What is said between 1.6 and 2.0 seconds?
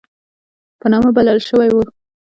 وو.